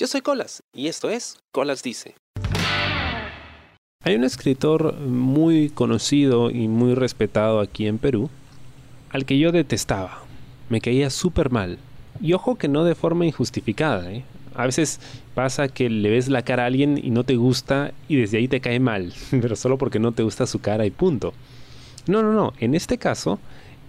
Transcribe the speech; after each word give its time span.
Yo 0.00 0.06
soy 0.06 0.22
Colas 0.22 0.62
y 0.72 0.88
esto 0.88 1.10
es 1.10 1.36
Colas 1.52 1.82
Dice. 1.82 2.14
Hay 4.02 4.14
un 4.14 4.24
escritor 4.24 4.98
muy 4.98 5.68
conocido 5.68 6.50
y 6.50 6.68
muy 6.68 6.94
respetado 6.94 7.60
aquí 7.60 7.86
en 7.86 7.98
Perú, 7.98 8.30
al 9.10 9.26
que 9.26 9.38
yo 9.38 9.52
detestaba. 9.52 10.22
Me 10.70 10.80
caía 10.80 11.10
súper 11.10 11.50
mal. 11.50 11.76
Y 12.18 12.32
ojo 12.32 12.56
que 12.56 12.66
no 12.66 12.84
de 12.84 12.94
forma 12.94 13.26
injustificada. 13.26 14.10
¿eh? 14.10 14.24
A 14.54 14.64
veces 14.64 15.00
pasa 15.34 15.68
que 15.68 15.90
le 15.90 16.08
ves 16.08 16.28
la 16.28 16.46
cara 16.46 16.62
a 16.62 16.68
alguien 16.68 16.96
y 16.96 17.10
no 17.10 17.24
te 17.24 17.36
gusta 17.36 17.92
y 18.08 18.16
desde 18.16 18.38
ahí 18.38 18.48
te 18.48 18.62
cae 18.62 18.80
mal, 18.80 19.12
pero 19.30 19.54
solo 19.54 19.76
porque 19.76 19.98
no 19.98 20.12
te 20.12 20.22
gusta 20.22 20.46
su 20.46 20.60
cara 20.60 20.86
y 20.86 20.90
punto. 20.90 21.34
No, 22.06 22.22
no, 22.22 22.32
no. 22.32 22.54
En 22.58 22.74
este 22.74 22.96
caso, 22.96 23.38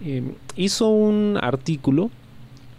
eh, 0.04 0.22
hizo 0.56 0.90
un 0.90 1.38
artículo 1.40 2.10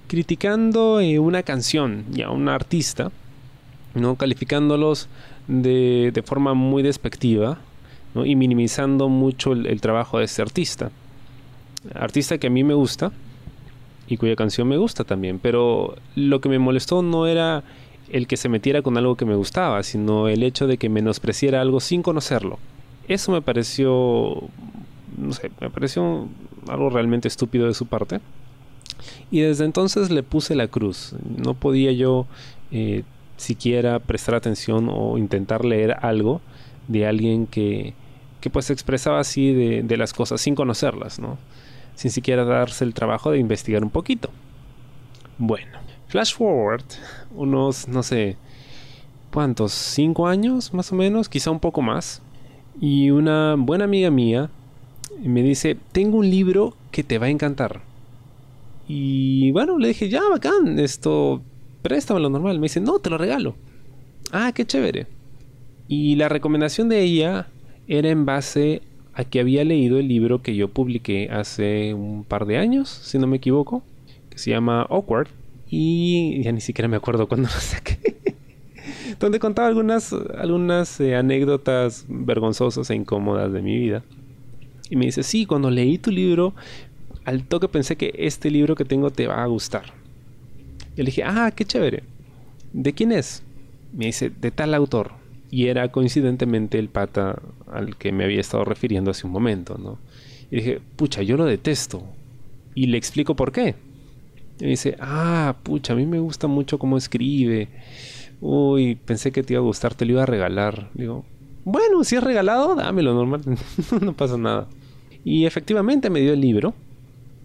criticando 0.08 1.00
eh, 1.00 1.18
una 1.18 1.42
canción 1.42 2.06
y 2.14 2.22
a 2.22 2.30
un 2.30 2.48
artista 2.48 3.12
¿no? 3.94 4.16
calificándolos 4.16 5.08
de, 5.48 6.12
de 6.14 6.22
forma 6.24 6.54
muy 6.54 6.84
despectiva 6.84 7.60
y 8.16 8.36
minimizando 8.36 9.10
mucho 9.10 9.54
el, 9.54 9.82
trabajo 9.82 10.20
de 10.20 10.26
este 10.26 10.42
artista. 10.42 10.92
Artista 11.96 12.38
que 12.38 12.48
a 12.48 12.50
mí 12.50 12.64
me 12.64 12.74
gusta 12.74 13.12
y 14.08 14.18
cuya 14.18 14.36
canción 14.36 14.68
me 14.68 14.78
gusta 14.78 15.04
también, 15.04 15.40
pero 15.40 15.96
lo 16.16 16.40
que 16.40 16.50
me 16.50 16.60
molestó 16.60 17.02
no 17.02 17.26
era 17.26 17.64
el 18.10 18.28
que 18.28 18.38
se 18.38 18.50
metiera 18.50 18.82
con 18.82 18.98
algo 18.98 19.16
que 19.16 19.26
me 19.26 19.36
gustaba, 19.36 19.82
sino 19.82 20.28
el 20.28 20.44
hecho 20.44 20.68
de 20.68 20.78
que 20.78 20.90
menospreciara 20.90 21.62
algo 21.62 21.80
sin 21.80 22.04
conocerlo. 22.04 22.60
Eso 23.08 23.32
me 23.32 23.42
pareció, 23.42 24.44
no 25.18 25.32
sé, 25.32 25.52
me 25.60 25.70
pareció 25.70 26.28
algo 26.68 26.90
realmente 26.90 27.28
estúpido 27.28 27.66
de 27.66 27.74
su 27.74 27.88
parte. 27.88 28.20
Y 29.32 29.40
desde 29.42 29.66
entonces 29.66 30.12
le 30.12 30.22
puse 30.22 30.56
la 30.56 30.68
cruz. 30.68 31.16
No 31.44 31.56
podía 31.56 31.92
yo 31.92 32.28
eh, 32.72 33.04
siquiera 33.44 34.00
prestar 34.00 34.36
atención 34.36 34.90
o 34.92 35.18
intentar 35.18 35.64
leer 35.64 35.98
algo 36.02 36.42
de 36.88 37.06
alguien 37.06 37.48
que, 37.48 37.94
que 38.42 38.50
pues 38.50 38.70
expresaba 38.70 39.20
así 39.20 39.54
de, 39.54 39.84
de, 39.84 39.98
las 39.98 40.14
cosas 40.14 40.42
sin 40.42 40.56
conocerlas, 40.56 41.20
¿no? 41.20 41.38
Sin 41.96 42.12
siquiera 42.12 42.44
darse 42.44 42.84
el 42.84 42.94
trabajo 42.94 43.32
de 43.32 43.38
investigar 43.38 43.84
un 43.84 43.90
poquito. 43.90 44.30
Bueno, 45.38 45.72
flash 46.08 46.36
forward, 46.36 46.84
unos, 47.36 47.88
no 47.88 48.04
sé, 48.04 48.38
¿cuántos? 49.32 49.72
¿Cinco 49.72 50.28
años 50.28 50.74
más 50.74 50.92
o 50.92 50.96
menos? 50.96 51.30
Quizá 51.30 51.52
un 51.52 51.60
poco 51.60 51.82
más. 51.82 52.22
Y 52.80 53.12
una 53.12 53.56
buena 53.58 53.86
amiga 53.86 54.10
mía 54.10 54.50
me 55.22 55.44
dice, 55.44 55.78
tengo 55.92 56.18
un 56.18 56.30
libro 56.30 56.76
que 56.92 57.04
te 57.04 57.18
va 57.18 57.28
a 57.28 57.30
encantar. 57.30 57.82
Y 58.88 59.52
bueno, 59.52 59.78
le 59.78 59.90
dije, 59.90 60.10
ya, 60.10 60.22
bacán, 60.30 60.80
esto 60.80 61.42
lo 61.84 62.30
normal. 62.30 62.60
Me 62.60 62.66
dice, 62.66 62.80
no, 62.80 63.00
te 63.00 63.10
lo 63.10 63.18
regalo. 63.18 63.56
Ah, 64.32 64.52
qué 64.54 64.66
chévere. 64.66 65.08
Y 65.88 66.16
la 66.16 66.30
recomendación 66.30 66.90
de 66.90 67.02
ella 67.02 67.48
era 67.88 68.10
en 68.10 68.26
base 68.26 68.82
a 69.14 69.24
que 69.24 69.40
había 69.40 69.64
leído 69.64 70.00
el 70.00 70.08
libro 70.08 70.42
que 70.42 70.56
yo 70.56 70.70
publiqué 70.70 71.30
hace 71.32 71.94
un 71.94 72.24
par 72.24 72.46
de 72.46 72.58
años, 72.58 72.90
si 72.90 73.20
no 73.20 73.28
me 73.28 73.38
equivoco, 73.38 73.84
que 74.30 74.38
se 74.38 74.50
llama 74.50 74.84
Awkward. 74.90 75.28
Y 75.70 76.42
ya 76.44 76.52
ni 76.52 76.62
siquiera 76.62 76.88
me 76.88 76.98
acuerdo 76.98 77.28
cuándo 77.28 77.50
lo 77.54 77.60
saqué. 77.60 78.00
donde 79.20 79.40
contaba 79.40 79.68
algunas, 79.68 80.14
algunas 80.38 81.00
eh, 81.00 81.16
anécdotas 81.16 82.06
vergonzosas 82.08 82.90
e 82.90 82.96
incómodas 82.96 83.52
de 83.52 83.62
mi 83.62 83.78
vida. 83.78 84.04
Y 84.90 84.96
me 84.96 85.06
dice, 85.06 85.24
sí, 85.24 85.46
cuando 85.46 85.70
leí 85.72 85.98
tu 85.98 86.12
libro, 86.12 86.54
al 87.26 87.44
toque 87.46 87.68
pensé 87.68 87.96
que 87.96 88.14
este 88.18 88.52
libro 88.52 88.76
que 88.76 88.86
tengo 88.86 89.10
te 89.12 89.28
va 89.28 89.44
a 89.44 89.48
gustar. 89.48 90.03
Y 90.96 91.02
le 91.02 91.06
dije, 91.06 91.24
ah, 91.24 91.52
qué 91.56 91.66
chévere. 91.66 92.04
¿De 92.74 92.94
quién 92.94 93.12
es? 93.12 93.44
Me 93.94 94.06
dice, 94.06 94.30
de 94.30 94.52
tal 94.52 94.74
autor. 94.74 95.12
Y 95.50 95.68
era 95.68 95.92
coincidentemente 95.92 96.80
el 96.80 96.90
pata 96.90 97.42
al 97.72 97.96
que 97.96 98.12
me 98.12 98.24
había 98.24 98.42
estado 98.42 98.66
refiriendo 98.66 99.12
hace 99.12 99.28
un 99.28 99.34
momento, 99.34 99.78
¿no? 99.78 100.00
Y 100.50 100.58
dije, 100.58 100.82
pucha, 100.96 101.22
yo 101.22 101.38
lo 101.38 101.46
detesto. 101.46 102.04
Y 102.76 102.88
le 102.88 102.98
explico 102.98 103.36
por 103.36 103.52
qué. 103.52 103.76
Y 104.60 104.64
me 104.64 104.70
dice, 104.72 104.96
ah, 105.00 105.56
pucha, 105.64 105.94
a 105.94 105.96
mí 105.96 106.06
me 106.06 106.20
gusta 106.20 106.48
mucho 106.48 106.80
cómo 106.80 106.98
escribe. 106.98 107.70
Uy, 108.42 108.96
pensé 108.96 109.32
que 109.32 109.44
te 109.44 109.54
iba 109.54 109.62
a 109.62 109.66
gustar, 109.66 109.96
te 109.96 110.06
lo 110.06 110.14
iba 110.14 110.24
a 110.24 110.28
regalar. 110.28 110.90
Digo, 110.94 111.24
bueno, 111.66 112.04
si 112.04 112.16
es 112.16 112.24
regalado, 112.24 112.76
dámelo, 112.76 113.14
normal, 113.14 113.42
no 114.02 114.14
pasa 114.14 114.38
nada. 114.38 114.68
Y 115.24 115.46
efectivamente 115.46 116.10
me 116.10 116.20
dio 116.20 116.34
el 116.34 116.42
libro. 116.42 116.74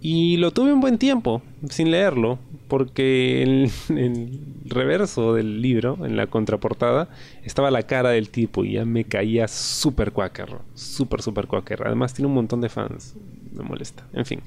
Y 0.00 0.36
lo 0.36 0.52
tuve 0.52 0.72
un 0.72 0.80
buen 0.80 0.98
tiempo 0.98 1.42
sin 1.68 1.90
leerlo, 1.90 2.38
porque 2.68 3.42
en, 3.42 3.70
el 3.98 4.40
reverso 4.66 5.34
del 5.34 5.60
libro, 5.60 5.98
en 6.04 6.16
la 6.16 6.26
contraportada, 6.26 7.08
estaba 7.44 7.70
la 7.70 7.82
cara 7.82 8.10
del 8.10 8.28
tipo 8.28 8.64
y 8.64 8.74
ya 8.74 8.84
me 8.84 9.04
caía 9.04 9.48
súper 9.48 10.12
quaker, 10.12 10.58
súper, 10.74 11.22
súper 11.22 11.46
quaker. 11.46 11.86
Además 11.86 12.14
tiene 12.14 12.28
un 12.28 12.34
montón 12.34 12.60
de 12.60 12.68
fans, 12.68 13.14
me 13.52 13.64
molesta. 13.64 14.06
En 14.12 14.24
fin, 14.24 14.40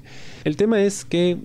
el 0.44 0.56
tema 0.56 0.81
es 0.81 1.03
que 1.03 1.38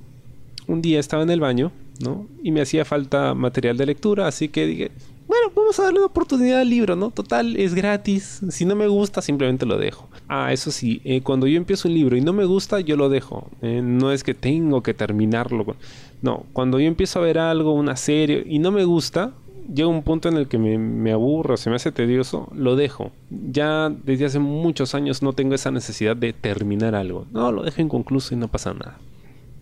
un 0.67 0.83
día 0.83 1.01
estaba 1.01 1.23
en 1.23 1.31
el 1.31 1.41
baño, 1.41 1.73
¿no? 2.01 2.27
Y 2.43 2.51
me 2.53 2.61
hacía 2.61 2.85
falta 2.85 3.35
material 3.35 3.77
de 3.77 3.87
lectura, 3.87 4.27
así 4.27 4.49
que 4.49 4.67
dije, 4.67 4.91
bueno, 5.27 5.51
vamos 5.57 5.79
a 5.81 5.85
darle 5.85 5.99
una 5.99 6.07
oportunidad 6.07 6.61
al 6.61 6.71
libro, 6.71 6.95
¿no? 6.95 7.11
Total, 7.11 7.57
es 7.57 7.75
gratis. 7.75 8.41
Si 8.49 8.65
no 8.65 8.77
me 8.77 8.87
gusta, 8.87 9.21
simplemente 9.23 9.67
lo 9.67 9.77
dejo. 9.77 10.09
Ah, 10.29 10.53
eso 10.53 10.71
sí, 10.71 11.01
eh, 11.05 11.21
cuando 11.23 11.49
yo 11.49 11.57
empiezo 11.57 11.89
un 11.89 11.95
libro 11.95 12.17
y 12.17 12.21
no 12.21 12.33
me 12.33 12.45
gusta, 12.45 12.81
yo 12.81 12.97
lo 12.97 13.09
dejo. 13.09 13.51
Eh, 13.61 13.81
no 13.83 14.13
es 14.13 14.23
que 14.23 14.35
tengo 14.35 14.83
que 14.83 14.95
terminarlo. 14.95 15.77
No, 16.23 16.45
cuando 16.53 16.79
yo 16.79 16.87
empiezo 16.87 17.19
a 17.19 17.23
ver 17.23 17.39
algo, 17.39 17.73
una 17.73 17.97
serie, 17.97 18.45
y 18.47 18.61
no 18.61 18.71
me 18.71 18.85
gusta, 18.85 19.33
llega 19.73 19.89
un 19.89 20.03
punto 20.03 20.29
en 20.29 20.37
el 20.37 20.47
que 20.47 20.59
me, 20.59 20.79
me 20.79 21.11
aburro, 21.11 21.57
se 21.57 21.71
me 21.71 21.77
hace 21.77 21.91
tedioso, 21.91 22.49
lo 22.55 22.77
dejo. 22.77 23.11
Ya 23.31 23.91
desde 23.91 24.27
hace 24.27 24.39
muchos 24.39 24.95
años 24.95 25.23
no 25.23 25.33
tengo 25.33 25.55
esa 25.55 25.73
necesidad 25.73 26.17
de 26.17 26.33
terminar 26.35 26.95
algo. 26.95 27.27
No, 27.33 27.51
lo 27.51 27.65
dejo 27.65 27.83
inconcluso 27.83 28.33
y 28.35 28.37
no 28.37 28.47
pasa 28.47 28.73
nada. 28.75 28.99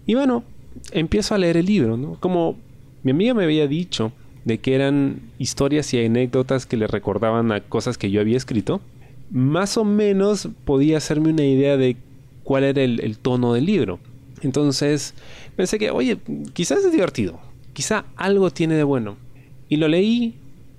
Y 0.07 0.15
bueno, 0.15 0.45
empiezo 0.93 1.35
a 1.35 1.39
leer 1.39 1.57
el 1.57 1.67
libro. 1.67 2.17
Como 2.21 2.57
mi 3.03 3.13
amiga 3.13 3.35
me 3.35 3.45
había 3.45 3.67
dicho, 3.67 4.13
de 4.45 4.59
que 4.59 4.75
eran 4.75 5.21
historias 5.39 5.93
y 5.95 6.05
anécdotas 6.05 6.67
que 6.67 6.77
le 6.77 6.87
recordaban 6.87 7.51
a 7.53 7.61
cosas 7.61 7.99
que 7.99 8.11
yo 8.11 8.21
había 8.21 8.37
escrito, 8.37 8.81
más 9.31 9.77
o 9.77 9.85
menos 9.85 10.49
podía 10.65 10.99
hacerme 10.99 11.31
una 11.31 11.45
idea 11.45 11.77
de 11.77 11.97
cuál 12.43 12.65
era 12.65 12.83
el, 12.83 13.19
tono 13.19 13.55
del 13.55 13.67
libro. 13.67 13.99
Entonces 14.43 15.15
pensé 15.57 15.79
que, 15.79 15.91
oye, 15.91 16.19
quizás 16.53 16.85
es 16.85 16.93
divertido, 16.93 17.41
quizá 17.73 18.05
algo 18.17 18.51
tiene 18.51 18.75
de 18.75 18.85
bueno. 18.85 19.17
Y 19.69 19.77
lo 19.77 19.89
leí 19.89 20.35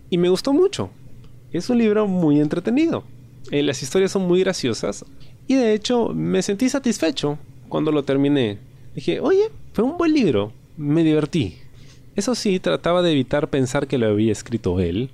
y 0.09 0.17
me 0.17 0.29
gustó 0.29 0.53
mucho. 0.53 0.91
Es 1.51 1.69
un 1.69 1.79
libro 1.79 2.07
muy 2.07 2.39
entretenido. 2.39 3.03
Eh, 3.51 3.63
las 3.63 3.81
historias 3.81 4.11
son 4.11 4.27
muy 4.27 4.41
graciosas 4.41 5.05
y 5.47 5.55
de 5.55 5.73
hecho 5.73 6.09
me 6.09 6.41
sentí 6.41 6.69
satisfecho 6.69 7.39
cuando 7.67 7.91
lo 7.91 8.03
terminé. 8.03 8.59
Dije, 8.93 9.19
oye, 9.19 9.49
fue 9.75 9.83
un 9.83 9.97
buen 9.97 10.13
libro, 10.13 10.53
me 10.77 11.03
divertí. 11.03 11.57
Eso 12.15 12.33
sí, 12.33 12.61
trataba 12.61 13.01
de 13.01 13.11
evitar 13.11 13.49
pensar 13.49 13.87
que 13.87 13.97
lo 13.97 14.07
había 14.07 14.31
escrito 14.31 14.79
él, 14.79 15.09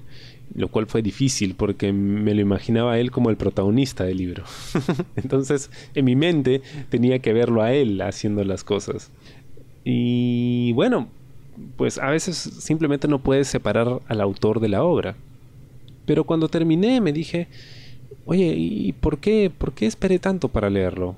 lo 0.53 0.67
cual 0.67 0.85
fue 0.85 1.01
difícil 1.01 1.55
porque 1.55 1.91
me 1.91 2.35
lo 2.35 2.41
imaginaba 2.41 2.99
él 2.99 3.09
como 3.09 3.31
el 3.31 3.37
protagonista 3.37 4.03
del 4.03 4.17
libro. 4.17 4.43
Entonces, 5.15 5.71
en 5.95 6.05
mi 6.05 6.15
mente 6.15 6.61
tenía 6.89 7.17
que 7.17 7.33
verlo 7.33 7.63
a 7.63 7.73
él 7.73 8.03
haciendo 8.03 8.43
las 8.43 8.63
cosas. 8.63 9.09
Y 9.83 10.73
bueno, 10.73 11.07
pues 11.75 11.97
a 11.97 12.11
veces 12.11 12.37
simplemente 12.37 13.07
no 13.07 13.17
puedes 13.17 13.47
separar 13.47 13.99
al 14.07 14.21
autor 14.21 14.59
de 14.59 14.69
la 14.69 14.83
obra. 14.83 15.15
Pero 16.05 16.23
cuando 16.23 16.49
terminé 16.49 17.01
me 17.01 17.13
dije, 17.13 17.47
oye, 18.25 18.53
¿y 18.55 18.91
por 18.91 19.17
qué, 19.17 19.49
por 19.49 19.73
qué 19.73 19.87
esperé 19.87 20.19
tanto 20.19 20.49
para 20.49 20.69
leerlo? 20.69 21.15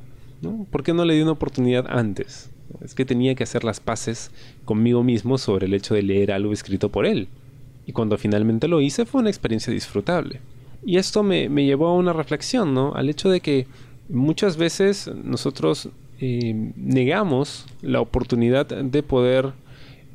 ¿Por 0.72 0.82
qué 0.82 0.94
no 0.94 1.04
le 1.04 1.16
di 1.16 1.22
una 1.24 1.34
oportunidad 1.34 1.88
antes? 1.90 2.53
Es 2.84 2.96
que 2.96 3.06
tenía 3.06 3.36
que 3.36 3.44
hacer 3.44 3.64
las 3.64 3.80
paces 3.80 4.32
conmigo 4.66 5.04
mismo 5.04 5.38
sobre 5.38 5.68
el 5.68 5.74
hecho 5.74 5.94
de 5.94 6.04
leer 6.04 6.32
algo 6.32 6.52
escrito 6.52 6.90
por 6.90 7.06
él. 7.06 7.28
Y 7.86 7.92
cuando 7.92 8.18
finalmente 8.18 8.68
lo 8.68 8.82
hice 8.82 9.06
fue 9.06 9.22
una 9.22 9.30
experiencia 9.30 9.74
disfrutable. 9.74 10.42
Y 10.86 10.98
esto 10.98 11.24
me, 11.24 11.48
llevó 11.48 11.88
a 11.88 11.96
una 11.96 12.14
reflexión, 12.14 12.74
¿no? 12.74 12.94
Al 12.94 13.10
hecho 13.10 13.30
de 13.30 13.40
que 13.40 13.68
muchas 14.10 14.58
veces 14.58 15.10
nosotros 15.24 15.90
eh, 16.20 16.72
negamos 16.76 17.66
la 17.82 18.02
oportunidad 18.02 18.66
de 18.66 19.04
poder 19.04 19.54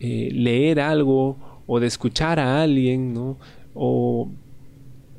eh, 0.00 0.28
leer 0.32 0.81
algo 0.81 1.37
o 1.66 1.81
de 1.81 1.87
escuchar 1.87 2.38
a 2.38 2.62
alguien, 2.62 3.14
¿no? 3.14 3.38
O, 3.75 4.31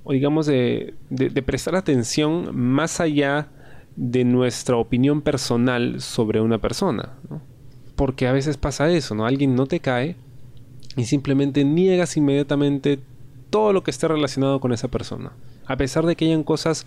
digamos 0.08 0.48
de, 0.48 0.96
de 1.10 1.42
prestar 1.44 1.76
atención 1.76 2.56
más 2.56 3.00
allá 3.00 3.48
de 3.96 4.24
nuestra 4.24 4.78
opinión 4.78 5.22
personal 5.22 6.00
sobre 6.00 6.40
una 6.40 6.58
persona. 6.58 7.10
Porque 8.00 8.28
a 8.28 8.32
veces 8.32 8.56
pasa 8.56 8.90
eso, 8.90 9.14
¿no? 9.14 9.26
Alguien 9.26 9.56
no 9.56 9.66
te 9.66 9.82
cae 9.82 10.16
y 10.96 11.04
simplemente 11.04 11.66
niegas 11.66 12.16
inmediatamente 12.16 12.98
todo 13.50 13.74
lo 13.74 13.84
que 13.84 13.92
esté 13.92 14.08
relacionado 14.08 14.62
con 14.62 14.72
esa 14.72 14.88
persona. 14.88 15.34
A 15.66 15.76
pesar 15.76 16.06
de 16.06 16.16
que 16.16 16.24
hayan 16.24 16.44
cosas 16.44 16.86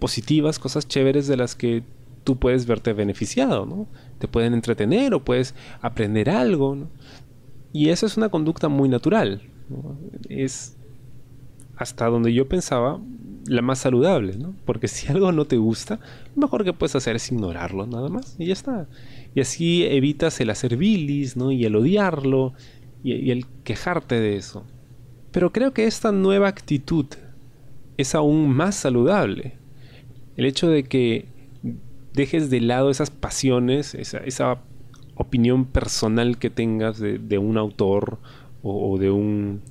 positivas, 0.00 0.58
cosas 0.58 0.88
chéveres 0.88 1.28
de 1.28 1.36
las 1.36 1.54
que 1.54 1.84
tú 2.24 2.40
puedes 2.40 2.66
verte 2.66 2.92
beneficiado, 2.92 3.66
¿no? 3.66 3.86
Te 4.18 4.26
pueden 4.26 4.52
entretener 4.52 5.14
o 5.14 5.24
puedes 5.24 5.54
aprender 5.80 6.28
algo, 6.28 6.88
Y 7.72 7.90
eso 7.90 8.06
es 8.06 8.16
una 8.16 8.28
conducta 8.28 8.66
muy 8.66 8.88
natural. 8.88 9.42
Es 10.28 10.76
hasta 11.76 12.06
donde 12.06 12.34
yo 12.34 12.48
pensaba 12.48 12.98
la 13.48 13.62
más 13.62 13.80
saludable, 13.80 14.36
¿no? 14.36 14.54
Porque 14.64 14.88
si 14.88 15.08
algo 15.12 15.32
no 15.32 15.44
te 15.44 15.56
gusta, 15.56 16.00
lo 16.36 16.42
mejor 16.42 16.64
que 16.64 16.72
puedes 16.72 16.94
hacer 16.96 17.16
es 17.16 17.30
ignorarlo 17.32 17.86
nada 17.86 18.08
más 18.08 18.36
y 18.38 18.46
ya 18.46 18.52
está. 18.52 18.88
Y 19.34 19.40
así 19.40 19.84
evitas 19.84 20.40
el 20.40 20.50
hacer 20.50 20.76
bilis, 20.76 21.36
¿no? 21.36 21.52
Y 21.52 21.64
el 21.64 21.76
odiarlo 21.76 22.54
y, 23.02 23.14
y 23.14 23.30
el 23.30 23.46
quejarte 23.64 24.20
de 24.20 24.36
eso. 24.36 24.64
Pero 25.32 25.52
creo 25.52 25.72
que 25.72 25.86
esta 25.86 26.12
nueva 26.12 26.48
actitud 26.48 27.06
es 27.96 28.14
aún 28.14 28.48
más 28.48 28.76
saludable. 28.76 29.54
El 30.36 30.46
hecho 30.46 30.68
de 30.68 30.84
que 30.84 31.26
dejes 32.14 32.50
de 32.50 32.60
lado 32.60 32.90
esas 32.90 33.10
pasiones, 33.10 33.94
esa, 33.94 34.58
opinión 35.20 35.64
personal 35.64 36.38
que 36.38 36.48
tengas 36.48 37.00
de, 37.00 37.38
un 37.38 37.58
autor 37.58 38.18
o, 38.62 38.98
de, 38.98 39.10
un, 39.10 39.62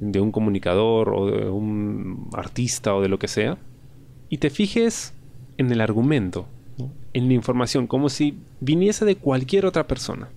de 0.00 0.20
un 0.20 0.32
comunicador 0.32 1.14
o 1.14 1.30
de 1.30 1.48
un 1.48 2.28
artista 2.32 2.94
o 2.94 3.02
de 3.02 3.08
lo 3.08 3.18
que 3.18 3.28
sea, 3.28 3.58
y 4.28 4.38
te 4.38 4.50
fijes 4.50 5.14
en 5.56 5.70
el 5.70 5.80
argumento, 5.80 6.46
en 7.12 7.28
la 7.28 7.34
información, 7.34 7.86
como 7.86 8.08
si 8.08 8.38
viniese 8.60 9.04
de 9.04 9.16
cualquier 9.16 9.66
otra 9.66 9.86
persona. 9.86 10.28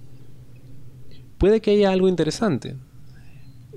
Puede 1.37 1.61
que 1.61 1.71
haya 1.71 1.91
algo 1.91 2.07
interesante, 2.07 2.75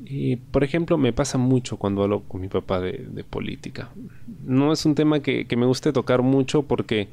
y, 0.08 0.36
por 0.36 0.62
ejemplo, 0.62 0.98
me 0.98 1.12
pasa 1.12 1.36
mucho 1.36 1.78
cuando 1.78 2.04
hablo 2.04 2.22
con 2.22 2.40
mi 2.40 2.48
papá 2.48 2.80
de, 2.80 3.24
política. 3.28 3.90
No 4.44 4.72
es 4.72 4.86
un 4.86 4.94
tema 4.94 5.20
que, 5.20 5.46
me 5.56 5.66
guste 5.66 5.92
tocar 5.92 6.22
mucho 6.22 6.62
porque, 6.62 7.08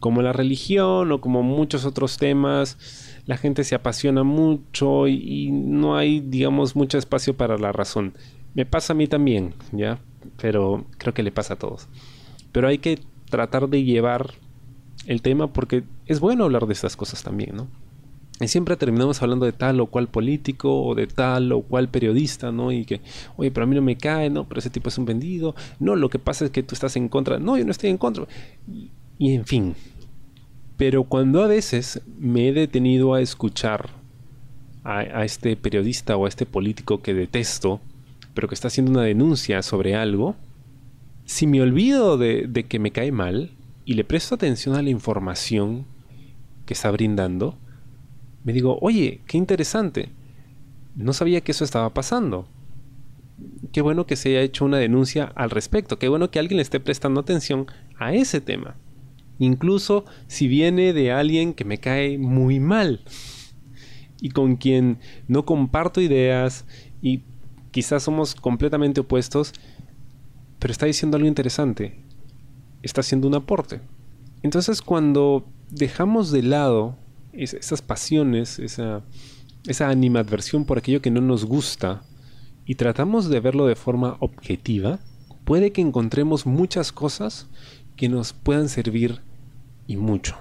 como 0.00 0.20
la 0.20 0.32
religión 0.32 1.12
o 1.12 1.20
como 1.20 1.44
muchos 1.44 1.84
otros 1.84 2.16
temas, 2.16 3.11
la 3.26 3.36
gente 3.36 3.64
se 3.64 3.74
apasiona 3.74 4.22
mucho 4.24 5.08
y, 5.08 5.50
no 5.52 5.96
hay, 5.96 6.20
digamos, 6.20 6.76
mucho 6.76 6.98
espacio 6.98 7.36
para 7.36 7.58
la 7.58 7.72
razón. 7.72 8.14
Me 8.54 8.66
pasa 8.66 8.92
a 8.92 8.96
mí 8.96 9.06
también, 9.06 9.54
¿ya? 9.72 9.98
Pero 10.40 10.84
creo 10.98 11.14
que 11.14 11.22
le 11.22 11.32
pasa 11.32 11.54
a 11.54 11.58
todos. 11.58 11.88
Pero 12.52 12.68
hay 12.68 12.78
que 12.78 12.98
tratar 13.30 13.68
de 13.68 13.84
llevar 13.84 14.34
el 15.06 15.22
tema 15.22 15.52
porque 15.52 15.84
es 16.06 16.20
bueno 16.20 16.44
hablar 16.44 16.66
de 16.66 16.74
estas 16.74 16.96
cosas 16.96 17.22
también, 17.22 17.56
¿no? 17.56 17.68
Y 18.40 18.48
siempre 18.48 18.76
terminamos 18.76 19.22
hablando 19.22 19.46
de 19.46 19.52
tal 19.52 19.80
o 19.80 19.86
cual 19.86 20.08
político 20.08 20.82
o 20.84 20.94
de 20.94 21.06
tal 21.06 21.52
o 21.52 21.62
cual 21.62 21.88
periodista, 21.88 22.50
¿no? 22.50 22.72
Y 22.72 22.84
que, 22.84 23.00
oye, 23.36 23.52
pero 23.52 23.64
a 23.64 23.66
mí 23.68 23.76
no 23.76 23.82
me 23.82 23.96
cae, 23.96 24.30
¿no? 24.30 24.48
Pero 24.48 24.58
ese 24.58 24.70
tipo 24.70 24.88
es 24.88 24.98
un 24.98 25.04
vendido. 25.04 25.54
No, 25.78 25.94
lo 25.94 26.10
que 26.10 26.18
pasa 26.18 26.44
es 26.44 26.50
que 26.50 26.62
tú 26.62 26.74
estás 26.74 26.96
en 26.96 27.08
contra. 27.08 27.38
No, 27.38 27.56
yo 27.56 27.64
no 27.64 27.70
estoy 27.70 27.90
en 27.90 27.98
contra. 27.98 28.26
Y, 29.18 29.34
en 29.34 29.44
fin. 29.44 29.74
Pero 30.76 31.04
cuando 31.04 31.42
a 31.42 31.46
veces 31.46 32.02
me 32.18 32.48
he 32.48 32.52
detenido 32.52 33.14
a 33.14 33.20
escuchar 33.20 33.90
a, 34.84 35.24
este 35.24 35.56
periodista 35.56 36.16
o 36.16 36.26
a 36.26 36.28
este 36.28 36.46
político 36.46 37.02
que 37.02 37.14
detesto, 37.14 37.80
pero 38.34 38.48
que 38.48 38.54
está 38.54 38.68
haciendo 38.68 38.90
una 38.90 39.02
denuncia 39.02 39.62
sobre 39.62 39.94
algo, 39.94 40.34
si 41.24 41.46
me 41.46 41.62
olvido 41.62 42.18
de, 42.18 42.46
de 42.48 42.64
que 42.64 42.78
me 42.78 42.90
cae 42.90 43.12
mal 43.12 43.50
y 43.84 43.94
le 43.94 44.04
presto 44.04 44.34
atención 44.34 44.74
a 44.74 44.82
la 44.82 44.90
información 44.90 45.84
que 46.66 46.74
está 46.74 46.90
brindando, 46.90 47.56
me 48.44 48.52
digo, 48.52 48.78
oye, 48.80 49.20
qué 49.26 49.38
interesante. 49.38 50.10
No 50.96 51.12
sabía 51.12 51.40
que 51.40 51.52
eso 51.52 51.64
estaba 51.64 51.90
pasando. 51.90 52.46
Qué 53.72 53.80
bueno 53.80 54.06
que 54.06 54.16
se 54.16 54.30
haya 54.30 54.40
hecho 54.40 54.64
una 54.64 54.78
denuncia 54.78 55.32
al 55.36 55.50
respecto. 55.50 55.98
Qué 55.98 56.08
bueno 56.08 56.30
que 56.30 56.38
alguien 56.38 56.56
le 56.56 56.62
esté 56.62 56.80
prestando 56.80 57.20
atención 57.20 57.66
a 57.98 58.14
ese 58.14 58.40
tema. 58.40 58.76
Incluso 59.42 60.04
si 60.28 60.46
viene 60.46 60.92
de 60.92 61.10
alguien 61.10 61.52
que 61.52 61.64
me 61.64 61.78
cae 61.78 62.16
muy 62.16 62.60
mal 62.60 63.00
y 64.20 64.30
con 64.30 64.54
quien 64.54 65.00
no 65.26 65.44
comparto 65.44 66.00
ideas 66.00 66.64
y 67.02 67.22
quizás 67.72 68.04
somos 68.04 68.36
completamente 68.36 69.00
opuestos, 69.00 69.52
pero 70.60 70.70
está 70.70 70.86
diciendo 70.86 71.16
algo 71.16 71.26
interesante. 71.26 72.04
Está 72.82 73.00
haciendo 73.00 73.26
un 73.26 73.34
aporte. 73.34 73.80
Entonces 74.44 74.80
cuando 74.80 75.44
dejamos 75.70 76.30
de 76.30 76.44
lado 76.44 76.96
esas 77.32 77.82
pasiones, 77.82 78.60
esa, 78.60 79.02
esa 79.66 79.88
animadversión 79.88 80.66
por 80.66 80.78
aquello 80.78 81.02
que 81.02 81.10
no 81.10 81.20
nos 81.20 81.46
gusta 81.46 82.04
y 82.64 82.76
tratamos 82.76 83.28
de 83.28 83.40
verlo 83.40 83.66
de 83.66 83.74
forma 83.74 84.18
objetiva, 84.20 85.00
puede 85.44 85.72
que 85.72 85.80
encontremos 85.80 86.46
muchas 86.46 86.92
cosas 86.92 87.48
que 87.96 88.08
nos 88.08 88.32
puedan 88.32 88.68
servir 88.68 89.20
y 89.92 89.96
mucho. 89.96 90.36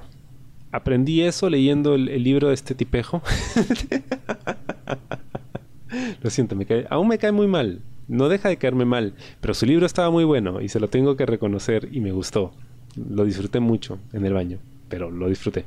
Aprendí 0.71 1.21
eso 1.21 1.49
leyendo 1.49 1.95
el, 1.95 2.23
libro 2.23 2.47
de 2.47 2.53
este 2.53 2.73
tipejo. 2.73 3.21
lo 6.21 6.29
siento, 6.29 6.55
me 6.55 6.65
cae, 6.65 6.87
aún 6.89 7.09
me 7.09 7.17
cae 7.17 7.31
muy 7.31 7.47
mal. 7.47 7.81
No 8.07 8.29
deja 8.29 8.49
de 8.49 8.57
caerme 8.57 8.85
mal, 8.85 9.13
pero 9.41 9.53
su 9.53 9.65
libro 9.65 9.85
estaba 9.85 10.09
muy 10.09 10.23
bueno 10.23 10.61
y 10.61 10.69
se 10.69 10.79
lo 10.79 10.87
tengo 10.87 11.15
que 11.15 11.25
reconocer 11.25 11.89
y 11.91 11.99
me 11.99 12.11
gustó. 12.11 12.53
Lo 12.95 13.25
disfruté 13.25 13.59
mucho 13.59 13.99
en 14.13 14.25
el 14.25 14.33
baño, 14.33 14.59
pero 14.89 15.11
lo 15.11 15.27
disfruté. 15.27 15.65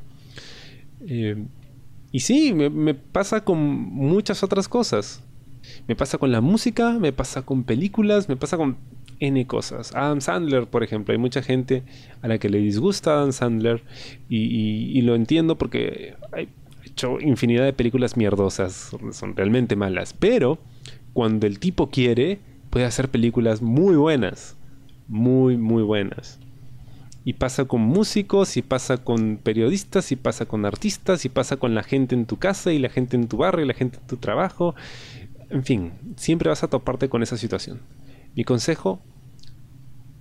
Eh, 1.07 1.43
y 2.11 2.19
sí, 2.19 2.53
me, 2.53 2.93
pasa 2.93 3.43
con 3.43 3.59
muchas 3.59 4.43
otras 4.43 4.67
cosas. 4.67 5.23
Me 5.87 5.95
pasa 5.95 6.17
con 6.17 6.31
la 6.31 6.41
música, 6.41 6.93
me 6.93 7.11
pasa 7.11 7.43
con 7.43 7.63
películas, 7.63 8.29
me 8.29 8.37
pasa 8.37 8.57
con 8.57 8.77
N 9.19 9.45
cosas. 9.47 9.93
Adam 9.95 10.21
Sandler, 10.21 10.67
por 10.67 10.83
ejemplo, 10.83 11.11
hay 11.11 11.17
mucha 11.17 11.41
gente 11.41 11.83
a 12.21 12.27
la 12.27 12.37
que 12.37 12.49
le 12.49 12.59
disgusta 12.59 13.13
Adam 13.13 13.31
Sandler 13.31 13.83
y, 14.29 15.01
lo 15.01 15.15
entiendo 15.15 15.57
porque 15.57 16.15
ha 16.31 16.41
hecho 16.85 17.19
infinidad 17.19 17.65
de 17.65 17.73
películas 17.73 18.17
mierdosas, 18.17 18.91
son 19.11 19.35
realmente 19.35 19.75
malas. 19.75 20.13
Pero 20.13 20.59
cuando 21.13 21.47
el 21.47 21.59
tipo 21.59 21.89
quiere, 21.89 22.39
puede 22.69 22.85
hacer 22.85 23.09
películas 23.09 23.61
muy 23.61 23.95
buenas, 23.95 24.57
muy, 25.07 25.57
muy 25.57 25.83
buenas. 25.83 26.39
Y 27.23 27.33
pasa 27.33 27.65
con 27.65 27.81
músicos, 27.81 28.55
y 28.57 28.61
pasa 28.61 28.97
con 28.97 29.37
periodistas, 29.37 30.11
y 30.11 30.15
pasa 30.15 30.45
con 30.45 30.65
artistas, 30.65 31.25
y 31.25 31.29
pasa 31.29 31.57
con 31.57 31.73
la 31.73 31.81
gente 31.81 32.13
en 32.13 32.25
tu 32.25 32.37
casa, 32.37 32.71
y 32.71 32.77
la 32.77 32.89
gente 32.89 33.15
en 33.15 33.27
tu 33.27 33.37
barrio, 33.37 33.65
y 33.65 33.67
la 33.67 33.73
gente 33.73 33.97
en 33.97 34.05
tu 34.05 34.17
trabajo. 34.17 34.75
En 35.49 35.63
fin, 35.63 35.93
siempre 36.17 36.49
vas 36.49 36.63
a 36.63 36.67
toparte 36.67 37.09
con 37.09 37.23
esa 37.23 37.37
situación. 37.37 37.79
Mi 38.35 38.43
consejo, 38.43 39.01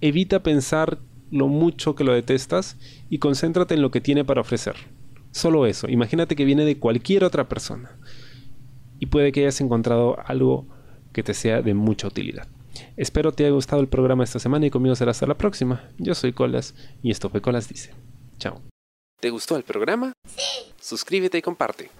evita 0.01 0.43
pensar 0.43 0.99
lo 1.31 1.49
mucho 1.49 1.95
que 1.95 2.05
lo 2.05 2.13
detestas 2.13 2.79
y 3.11 3.19
concéntrate 3.19 3.75
en 3.75 3.83
lo 3.83 3.91
que 3.91 4.01
tiene 4.01 4.25
para 4.25 4.41
ofrecer. 4.41 4.77
Solo 5.33 5.67
eso. 5.67 5.89
Imagínate 5.89 6.37
que 6.37 6.45
viene 6.45 6.65
de 6.65 6.79
cualquier 6.79 7.25
otra 7.25 7.49
persona. 7.49 7.99
Y 9.01 9.07
puede 9.07 9.33
que 9.33 9.41
hayas 9.41 9.61
encontrado 9.61 10.17
algo 10.25 10.69
que 11.13 11.25
te 11.25 11.35
sea 11.35 11.61
de 11.61 11.75
mucha 11.75 12.07
utilidad. 12.07 12.47
Espero 12.97 13.33
te 13.33 13.45
haya 13.45 13.53
gustado 13.53 13.83
el 13.83 13.89
programa 13.89 14.25
esta 14.25 14.39
semana 14.39 14.67
y 14.67 14.71
conmigo 14.71 14.94
será 14.94 15.11
hasta 15.11 15.27
la 15.27 15.37
próxima. 15.37 15.89
Yo 15.99 16.15
soy 16.15 16.33
Colas 16.33 16.75
y 17.03 17.11
esto 17.11 17.29
fue 17.31 17.41
Colas 17.41 17.69
Dice. 17.69 17.93
Chao. 18.39 18.61
¿Te 19.21 19.31
gustó 19.31 19.56
el 19.56 19.65
programa? 19.65 20.13
Sí. 20.27 20.73
Suscríbete 20.81 21.39
y 21.39 21.43
comparte. 21.43 21.91